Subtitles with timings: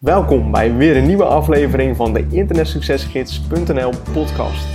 [0.00, 4.66] Welkom bij weer een nieuwe aflevering van de internetsuccesgids.nl podcast.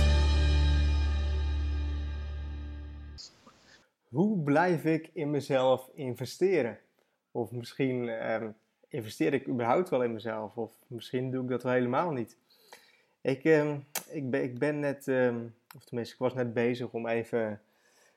[4.08, 6.78] Hoe blijf ik in mezelf investeren?
[7.30, 8.50] Of misschien ehm,
[8.88, 12.36] investeer ik überhaupt wel in mezelf, of misschien doe ik dat wel helemaal niet.
[13.20, 13.76] Ik, ehm,
[14.10, 15.36] ik, ben, ik ben net, ehm,
[15.76, 17.60] of tenminste, ik was net bezig om even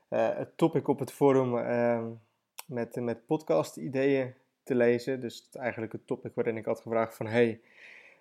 [0.10, 1.52] uh, het topic op het forum
[2.66, 4.34] met, met podcast ideeën
[4.66, 5.20] te lezen.
[5.20, 7.28] Dus eigenlijk het topic waarin ik had gevraagd van...
[7.28, 7.62] Hey,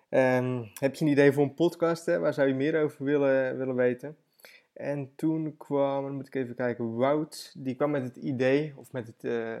[0.09, 2.05] ehm, heb je een idee voor een podcast?
[2.05, 2.19] Hè?
[2.19, 4.17] Waar zou je meer over willen, willen weten?
[4.73, 9.07] En toen kwam, moet ik even kijken, Wout, die kwam met het idee, of met
[9.07, 9.57] het, uh,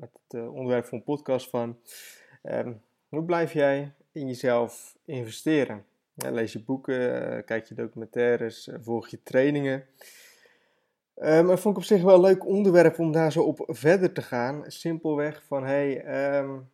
[0.00, 1.78] met het uh, onderwerp van een podcast van...
[2.42, 5.84] Um, hoe blijf jij in jezelf investeren?
[6.14, 9.86] Ja, lees je boeken, uh, kijk je documentaires, volg je trainingen...
[11.22, 14.22] Um, vond ik op zich wel een leuk onderwerp om daar zo op verder te
[14.22, 14.64] gaan.
[14.66, 16.06] Simpelweg van, hey,
[16.38, 16.68] um,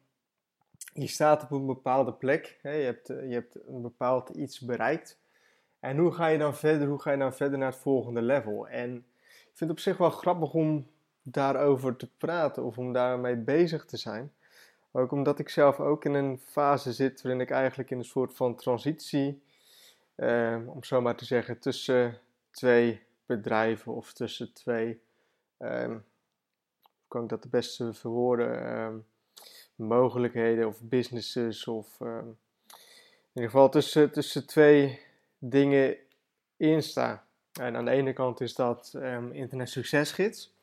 [0.94, 5.18] je staat op een bepaalde plek, je, hebt, je hebt een bepaald iets bereikt.
[5.80, 8.68] En hoe ga je dan verder, hoe ga je dan verder naar het volgende level?
[8.68, 10.86] En ik vind het op zich wel grappig om
[11.22, 14.32] daarover te praten of om daarmee bezig te zijn.
[14.92, 18.34] Ook omdat ik zelf ook in een fase zit waarin ik eigenlijk in een soort
[18.34, 19.42] van transitie,
[20.16, 22.18] um, om zo maar te zeggen, tussen
[22.50, 25.00] twee bedrijven of tussen twee,
[25.56, 26.02] hoe
[27.08, 29.06] kan ik dat de beste verwoorden, um,
[29.74, 32.38] mogelijkheden of businesses of um,
[33.32, 35.00] in ieder geval tussen, tussen twee
[35.38, 35.96] dingen
[36.56, 37.22] instaan.
[37.52, 38.94] En aan de ene kant is dat
[39.32, 40.54] internet succesgids.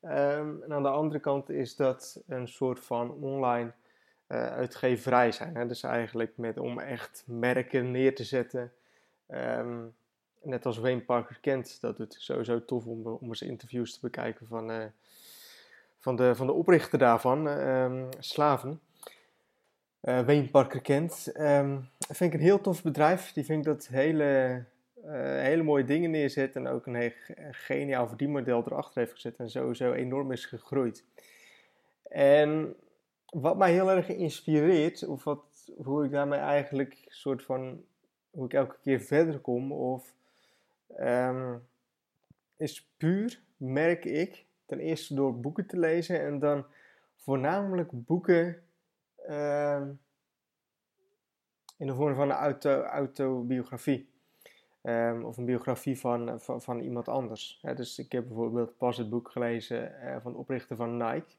[0.00, 3.72] en aan de andere kant is dat een soort van online
[4.32, 5.56] uh, uitgeverij zijn.
[5.56, 5.66] Hè?
[5.66, 8.72] Dus eigenlijk met, om echt merken neer te zetten.
[10.42, 14.46] Net als Wayne Parker kent, dat het sowieso tof om, om eens interviews te bekijken
[14.46, 14.84] van, uh,
[15.98, 18.80] van, de, van de oprichter daarvan, um, Slaven.
[20.02, 21.32] Uh, Wayne Parker kent.
[21.38, 23.32] Um, vind ik een heel tof bedrijf.
[23.32, 24.64] Die vind ik dat hele,
[25.40, 27.12] hele mooie dingen neerzet en ook een heel
[27.50, 31.04] geniaal verdienmodel erachter heeft gezet en sowieso enorm is gegroeid.
[32.02, 32.76] En
[33.26, 37.84] wat mij heel erg inspireert, of wat, hoe ik daarmee eigenlijk soort van,
[38.30, 40.14] hoe ik elke keer verder kom, of
[41.00, 41.66] um,
[42.56, 46.64] is puur, merk ik, ten eerste door boeken te lezen en dan
[47.16, 48.62] voornamelijk boeken
[49.30, 50.00] um,
[51.76, 54.10] in de vorm van een auto, autobiografie.
[54.82, 57.60] Um, of een biografie van, van, van iemand anders.
[57.76, 61.36] dus ik heb bijvoorbeeld pas het boek gelezen uh, van de oprichter van Nike.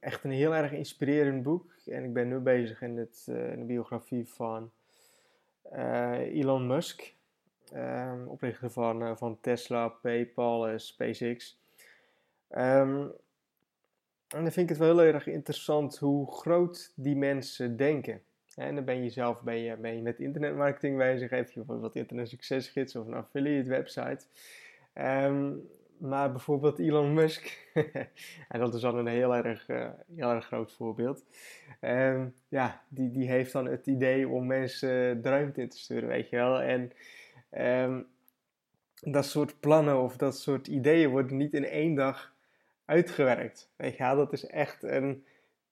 [0.00, 1.72] Echt een heel erg inspirerend boek.
[1.86, 4.70] En ik ben nu bezig in, het, uh, in de biografie van
[5.72, 7.14] uh, Elon Musk
[7.74, 11.60] um, oprichter van, uh, van Tesla, PayPal SpaceX.
[12.50, 13.12] Um,
[14.28, 18.22] en dan vind ik het wel heel erg interessant hoe groot die mensen denken.
[18.54, 21.96] En dan ben je zelf ben je, ben je met internetmarketing bezig, heb je bijvoorbeeld
[21.96, 24.24] internet succesgids of een affiliate website.
[24.94, 25.68] Um,
[25.98, 27.70] maar bijvoorbeeld Elon Musk,
[28.48, 31.24] en dat is dan een heel erg, uh, heel erg groot voorbeeld.
[32.48, 36.28] Ja, die, die heeft dan het idee om mensen de ruimte in te sturen, weet
[36.28, 36.60] je wel.
[36.60, 36.92] En
[37.58, 38.06] Um,
[39.00, 42.34] dat soort plannen of dat soort ideeën worden niet in één dag
[42.84, 43.70] uitgewerkt.
[43.76, 45.24] Weet je, dat is echt een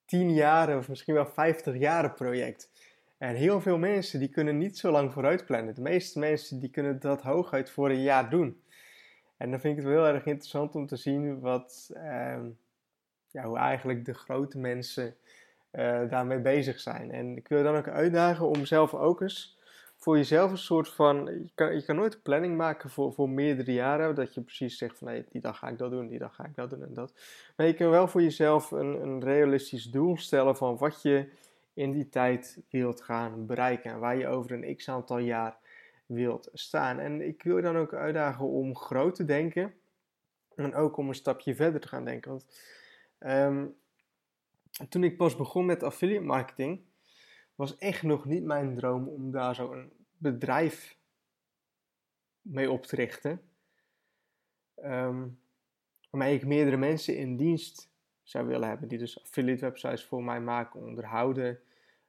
[0.05, 2.71] 10 jaar of misschien wel 50 jaren project.
[3.19, 5.75] En heel veel mensen die kunnen niet zo lang vooruit plannen.
[5.75, 8.63] De meeste mensen die kunnen dat hooguit voor een jaar doen.
[9.37, 12.59] En dan vind ik het wel heel erg interessant om te zien wat, um,
[13.31, 15.17] ja, hoe eigenlijk de grote mensen
[15.73, 17.11] uh, daarmee bezig zijn.
[17.11, 19.59] En ik wil dan ook uitdagen om zelf ook eens
[20.01, 21.25] voor jezelf een soort van.
[21.25, 24.15] Je kan, je kan nooit een planning maken voor, voor meerdere jaren.
[24.15, 26.45] Dat je precies zegt van nee, die dag ga ik dat doen, die dag ga
[26.45, 27.13] ik dat doen en dat.
[27.57, 31.29] Maar je kan wel voor jezelf een, een realistisch doel stellen van wat je
[31.75, 33.91] in die tijd wilt gaan bereiken.
[33.91, 35.59] En waar je over een x aantal jaar
[36.07, 36.99] wilt staan.
[36.99, 39.75] En ik wil je dan ook uitdagen om groot te denken.
[40.55, 42.31] En ook om een stapje verder te gaan denken.
[42.31, 42.47] Want
[43.19, 43.75] um,
[44.89, 46.81] toen ik pas begon met affiliate marketing
[47.61, 50.97] was echt nog niet mijn droom om daar zo'n bedrijf
[52.43, 53.41] mee op te richten.
[54.85, 55.39] Um,
[56.11, 57.91] waarmee ik meerdere mensen in dienst
[58.23, 61.59] zou willen hebben, die dus affiliate websites voor mij maken, onderhouden,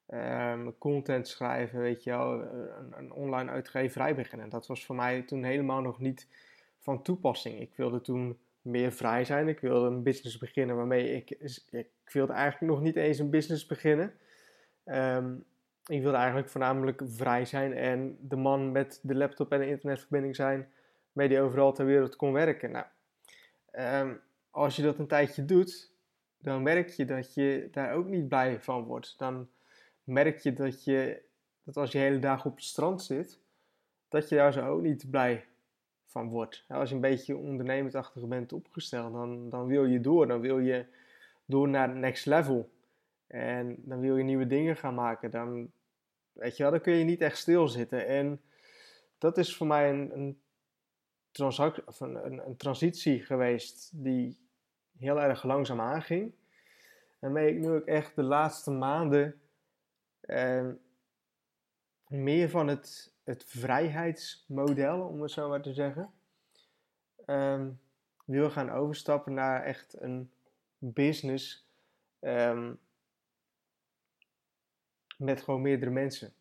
[0.08, 4.50] um, content schrijven, weet je wel, een, een, online uitgeverij beginnen.
[4.50, 6.28] Dat was voor mij toen helemaal nog niet
[6.80, 7.60] van toepassing.
[7.60, 9.48] Ik wilde toen meer vrij zijn.
[9.48, 11.30] Ik wilde een business beginnen waarmee ik,
[11.72, 14.14] ik wilde eigenlijk nog niet eens een business beginnen.
[14.86, 15.46] Um,
[15.86, 20.36] ik wilde eigenlijk voornamelijk vrij zijn en de man met de laptop en de internetverbinding
[20.36, 20.70] zijn,
[21.12, 22.72] mee die overal ter wereld kon werken.
[22.72, 22.86] Nou,
[23.72, 25.92] um, als je dat een tijdje doet,
[26.38, 29.16] dan merk je dat je daar ook niet blij van wordt.
[29.18, 29.50] Dan
[30.04, 31.22] merk je dat, je
[31.64, 33.40] dat als je hele dag op het strand zit,
[34.10, 35.46] dat je daar zo ook niet blij
[36.06, 36.66] van wordt.
[36.68, 40.28] Als je een beetje ondernemersachtig bent opgesteld, dan, dan wil je door.
[40.28, 40.86] Dan wil je
[41.46, 42.70] door naar het next level.
[43.32, 45.32] En dan wil je nieuwe dingen gaan maken.
[45.32, 45.72] Dan,
[46.32, 48.08] weet je wel, dan kun je niet echt stilzitten.
[48.08, 48.42] En
[49.18, 50.42] dat is voor mij een, een,
[52.00, 54.40] een, een transitie geweest die
[54.98, 56.34] heel erg langzaam aanging.
[57.20, 59.42] Waarmee ik nu ook echt de laatste maanden
[60.22, 60.68] eh,
[62.08, 66.14] meer van het, het vrijheidsmodel, om het zo maar te zeggen,
[67.26, 67.66] eh,
[68.26, 70.32] wil gaan overstappen naar echt een
[70.78, 71.70] business
[72.20, 72.80] um,
[75.22, 76.34] met gewoon meerdere mensen.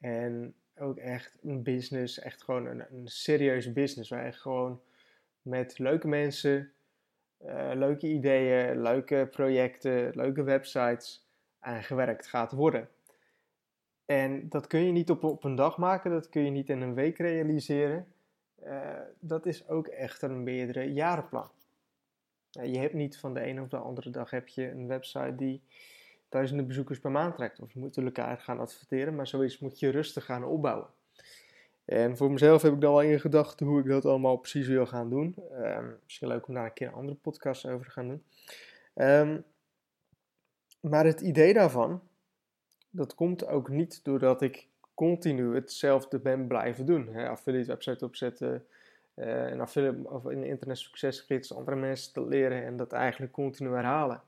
[0.00, 4.80] En ook echt een business, echt gewoon een, een serieuze business, waar echt gewoon
[5.42, 6.70] met leuke mensen
[7.44, 11.26] uh, leuke ideeën, leuke projecten, leuke websites
[11.58, 12.88] aan gewerkt gaat worden.
[14.04, 16.80] En dat kun je niet op, op een dag maken, dat kun je niet in
[16.80, 18.06] een week realiseren.
[18.64, 21.50] Uh, dat is ook echt een meerdere jarenplan.
[22.58, 25.34] Uh, je hebt niet van de ene of de andere dag heb je een website
[25.36, 25.62] die
[26.28, 27.60] duizenden bezoekers per maand trekt.
[27.60, 30.88] Of je moet elkaar gaan adverteren, maar zoiets moet je rustig gaan opbouwen.
[31.84, 34.86] En voor mezelf heb ik dan wel in gedachten hoe ik dat allemaal precies wil
[34.86, 35.36] gaan doen.
[35.52, 38.22] Um, misschien leuk om daar een keer een andere podcast over te gaan doen.
[38.94, 39.44] Um,
[40.80, 42.02] maar het idee daarvan,
[42.90, 47.06] dat komt ook niet doordat ik continu hetzelfde ben blijven doen.
[47.06, 48.66] Hè, affiliate website opzetten,
[49.14, 53.70] uh, een affiliate of een internet succesgids, andere mensen te leren en dat eigenlijk continu
[53.70, 54.22] herhalen.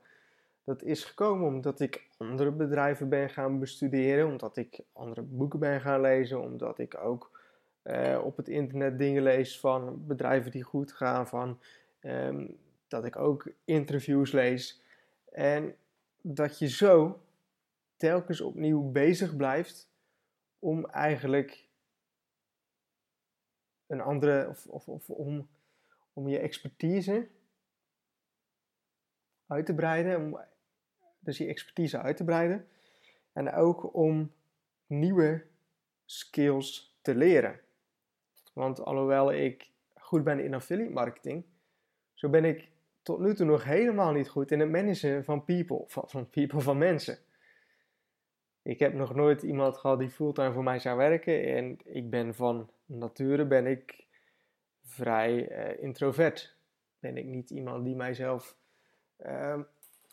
[0.69, 5.81] Dat is gekomen omdat ik andere bedrijven ben gaan bestuderen, omdat ik andere boeken ben
[5.81, 7.39] gaan lezen, omdat ik ook
[7.83, 11.59] uh, op het internet dingen lees van bedrijven die goed gaan, van
[12.01, 12.57] um,
[12.87, 14.81] dat ik ook interviews lees.
[15.31, 15.75] En
[16.21, 17.21] dat je zo
[17.95, 19.89] telkens opnieuw bezig blijft
[20.59, 21.67] om eigenlijk
[23.87, 25.49] een andere, of, of, of om,
[26.13, 27.27] om je expertise
[29.47, 30.39] uit te breiden, om
[31.19, 32.67] dus je expertise uit te breiden
[33.33, 34.31] en ook om
[34.87, 35.45] nieuwe
[36.05, 37.59] skills te leren.
[38.53, 41.45] Want alhoewel ik goed ben in affiliate marketing,
[42.13, 42.69] zo ben ik
[43.01, 46.77] tot nu toe nog helemaal niet goed in het managen van people, van, people, van
[46.77, 47.17] mensen.
[48.61, 52.35] Ik heb nog nooit iemand gehad die fulltime voor mij zou werken en ik ben
[52.35, 54.05] van nature ben ik
[54.81, 56.57] vrij uh, introvert.
[56.99, 58.57] Ben ik niet iemand die mijzelf
[59.17, 59.61] ehm,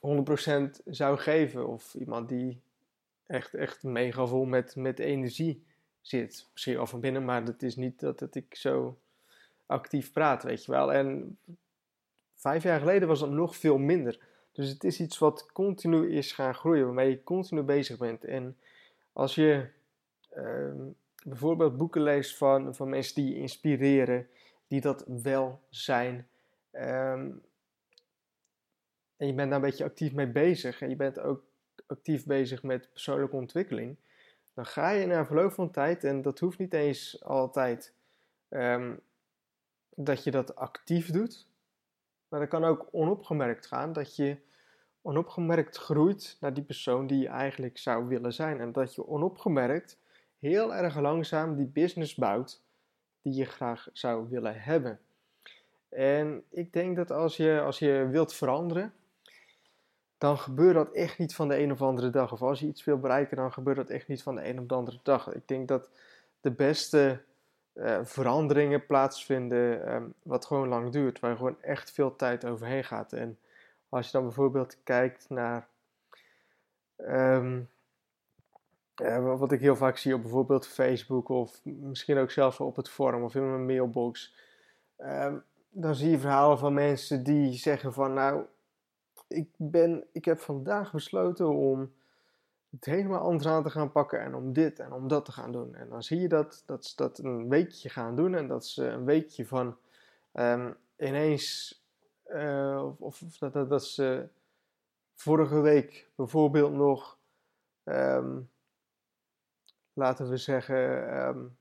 [0.06, 2.60] 100% zou geven of iemand die
[3.26, 5.64] echt, echt mega vol met, met energie
[6.00, 6.48] zit.
[6.52, 8.98] Misschien al van binnen, maar het is niet dat, dat ik zo
[9.66, 10.92] actief praat, weet je wel.
[10.92, 11.38] En
[12.34, 14.18] vijf jaar geleden was dat nog veel minder.
[14.52, 18.24] Dus het is iets wat continu is gaan groeien, waarmee je continu bezig bent.
[18.24, 18.56] En
[19.12, 19.66] als je
[20.30, 20.80] ehm,
[21.24, 24.28] bijvoorbeeld boeken leest van, van mensen die inspireren,
[24.66, 26.28] die dat wel zijn.
[26.70, 27.30] Ehm,
[29.16, 30.80] en je bent daar een beetje actief mee bezig.
[30.80, 31.42] En je bent ook
[31.86, 33.96] actief bezig met persoonlijke ontwikkeling
[34.56, 37.94] dan ga je na verloop van tijd, en dat hoeft niet eens altijd
[38.48, 38.96] ehm,
[39.94, 41.46] dat je dat actief doet,
[42.28, 44.36] maar dat kan ook onopgemerkt gaan, dat je
[45.02, 48.60] onopgemerkt groeit naar die persoon die je eigenlijk zou willen zijn.
[48.60, 49.98] En dat je onopgemerkt
[50.38, 52.62] heel erg langzaam die business bouwt
[53.22, 55.00] die je graag zou willen hebben.
[55.88, 58.94] En ik denk dat als je, als je wilt veranderen,
[60.18, 62.32] dan gebeurt dat echt niet van de een of andere dag.
[62.32, 64.66] Of als je iets wil bereiken, dan gebeurt dat echt niet van de een of
[64.66, 65.34] de andere dag.
[65.34, 65.88] Ik denk dat
[66.40, 67.20] de beste
[67.74, 73.12] uh, veranderingen plaatsvinden um, wat gewoon lang duurt, waar gewoon echt veel tijd overheen gaat.
[73.12, 73.38] En
[73.88, 75.68] als je dan bijvoorbeeld kijkt naar
[76.96, 77.68] um,
[79.02, 82.88] uh, wat ik heel vaak zie op bijvoorbeeld Facebook of misschien ook zelfs op het
[82.88, 84.34] forum of in mijn mailbox,
[84.98, 88.44] um, dan zie je verhalen van mensen die zeggen van nou
[89.26, 91.92] ik, ben, ik heb vandaag besloten om
[92.70, 95.52] het helemaal anders aan te gaan pakken en om dit en om dat te gaan
[95.52, 95.74] doen.
[95.74, 98.84] En dan zie je dat, dat ze dat een weekje gaan doen en dat ze
[98.84, 99.76] een weekje van
[100.32, 101.74] um, ineens,
[102.28, 104.28] uh, of, of, dat, dat, ze
[105.14, 107.18] vorige week bijvoorbeeld nog,
[107.84, 108.50] um,
[109.92, 110.76] laten we zeggen,
[111.26, 111.56] um,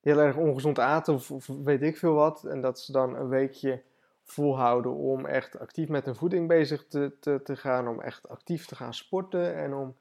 [0.00, 2.44] heel erg ongezond aten of, weet ik veel wat.
[2.44, 3.82] En dat ze dan een weekje
[4.22, 8.66] volhouden om echt actief met hun voeding bezig te, te, te gaan, om echt actief
[8.66, 9.96] te gaan sporten en om,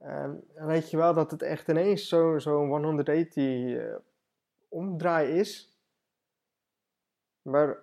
[0.00, 3.94] uh, weet je wel, dat het echt ineens zo'n zo 180 uh,
[4.68, 5.76] omdraai is.
[7.42, 7.82] Maar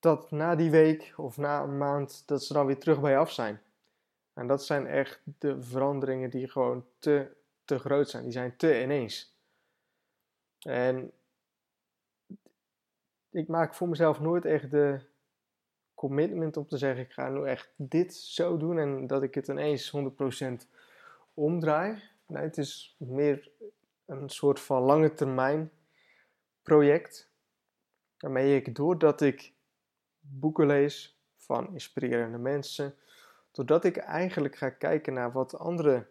[0.00, 3.32] dat na die week of na een maand, dat ze dan weer terug bij af
[3.32, 3.60] zijn.
[4.34, 8.22] En dat zijn echt de veranderingen die gewoon te, te groot zijn.
[8.22, 9.34] Die zijn te ineens.
[10.58, 11.12] En
[13.30, 15.00] ik maak voor mezelf nooit echt de
[15.94, 19.48] commitment om te zeggen: ik ga nu echt dit zo doen en dat ik het
[19.48, 20.68] ineens 100%
[21.34, 22.02] omdraai.
[22.26, 23.50] Nee, het is meer
[24.06, 25.70] een soort van lange termijn
[26.62, 27.30] project.
[28.18, 29.52] Waarmee ik, doordat ik
[30.20, 32.94] boeken lees van inspirerende mensen,
[33.50, 36.06] doordat ik eigenlijk ga kijken naar wat andere,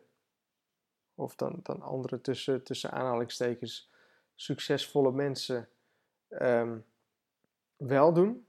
[1.16, 3.92] of dan, dan andere tussen, tussen aanhalingstekens,
[4.36, 5.70] succesvolle mensen
[6.30, 6.86] um,
[7.80, 8.46] wel doen.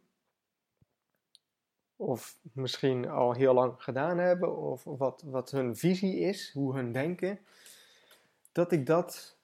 [1.97, 6.93] Of misschien al heel lang gedaan hebben, of wat, wat hun visie is, hoe hun
[6.93, 7.39] denken.
[8.53, 9.39] Dat ik dat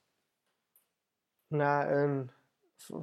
[1.46, 2.30] na een.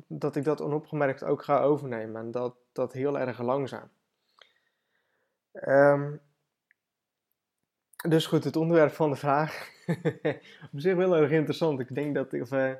[0.08, 2.22] Dat ik dat onopgemerkt ook ga overnemen.
[2.22, 3.90] En dat, dat heel erg langzaam.
[5.52, 6.22] Um,
[8.08, 9.70] dus goed, het onderwerp van de vraag.
[10.74, 11.80] op zich wel erg interessant.
[11.80, 12.34] Ik denk dat.
[12.34, 12.74] Of, uh,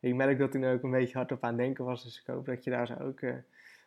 [0.00, 2.02] ik merk dat ik nu ook een beetje hard op aan denken was.
[2.02, 3.34] Dus ik hoop dat je daar zo ook, uh,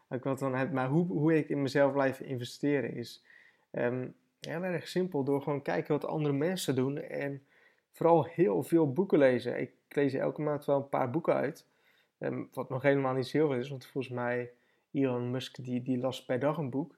[0.10, 0.74] ook wat van hebt.
[0.74, 3.24] Maar hoe, hoe ik in mezelf blijf investeren is
[3.72, 5.24] um, heel erg simpel.
[5.24, 6.98] Door gewoon kijken wat andere mensen doen.
[6.98, 7.44] En
[7.92, 9.60] vooral heel veel boeken lezen.
[9.60, 11.68] Ik lees elke maand wel een paar boeken uit.
[12.20, 13.70] Um, wat nog helemaal niet zoveel is.
[13.70, 14.52] Want volgens mij
[14.92, 16.98] Elon Musk die, die las per dag een boek.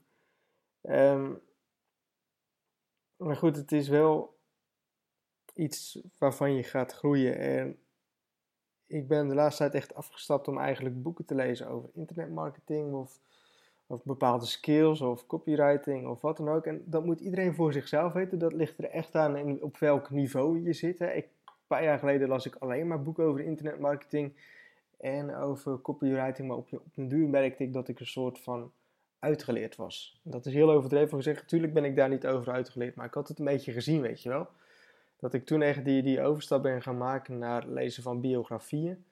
[0.81, 1.39] Um,
[3.17, 4.37] maar goed, het is wel
[5.53, 7.37] iets waarvan je gaat groeien.
[7.37, 7.77] En
[8.91, 13.19] ik ben de laatste tijd echt afgestapt om eigenlijk boeken te lezen over internetmarketing of,
[13.87, 16.65] of bepaalde skills of copywriting of wat dan ook.
[16.65, 18.39] En dat moet iedereen voor zichzelf weten.
[18.39, 20.99] Dat ligt er echt aan op welk niveau je zit.
[20.99, 21.11] Hè.
[21.11, 24.33] Ik, een paar jaar geleden las ik alleen maar boeken over internetmarketing
[24.97, 26.47] en over copywriting.
[26.47, 28.71] Maar op, op een duur merkte ik dat ik een soort van
[29.19, 30.19] uitgeleerd was.
[30.23, 31.41] Dat is heel overdreven gezegd.
[31.41, 34.21] Natuurlijk ben ik daar niet over uitgeleerd, maar ik had het een beetje gezien, weet
[34.21, 34.47] je wel
[35.21, 39.05] dat ik toen echt die, die overstap ben gaan maken naar lezen van biografieën.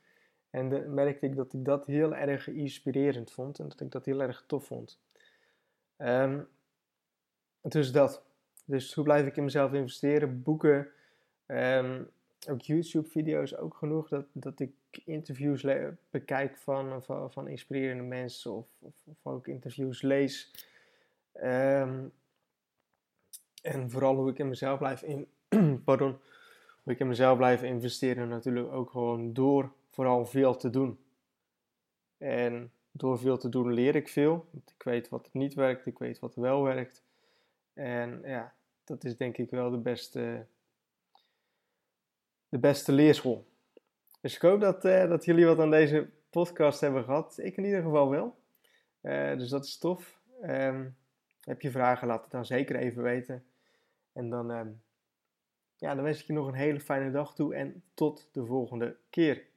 [0.49, 4.05] En de, merkte ik dat ik dat heel erg inspirerend vond en dat ik dat
[4.05, 4.99] heel erg tof vond.
[5.97, 6.47] Um,
[7.61, 8.23] dus dat.
[8.65, 10.43] Dus hoe blijf ik in mezelf investeren?
[10.43, 10.87] Boeken,
[11.47, 12.09] um,
[12.49, 14.07] ook YouTube-video's ook genoeg.
[14.07, 14.71] Dat, dat ik
[15.05, 15.65] interviews
[16.09, 20.51] bekijk van, van, van, inspirerende mensen of, of, ook interviews lees.
[21.33, 22.11] Um,
[23.61, 25.27] en vooral hoe ik in mezelf blijf in,
[25.85, 26.19] pardon,
[26.83, 30.99] hoe ik in mezelf blijven investeren natuurlijk ook gewoon door vooral veel te doen.
[32.17, 34.47] En door veel te doen leer ik veel.
[34.51, 37.03] Want ik weet wat niet werkt, ik weet wat wel werkt.
[37.73, 38.53] En ja,
[38.83, 40.45] dat is denk ik wel de beste,
[42.49, 43.47] de beste leerschool.
[44.21, 47.37] Dus ik hoop dat, uh, dat jullie wat aan deze podcast hebben gehad.
[47.37, 48.37] Ik in ieder geval wel.
[49.01, 50.19] Uh, dus dat is tof.
[50.43, 50.95] Um,
[51.43, 53.45] heb je vragen, laat het dan zeker even weten.
[54.13, 54.81] En dan um,
[55.79, 58.97] ja, dan wens ik je nog een hele fijne dag toe en tot de volgende
[59.09, 59.48] keer.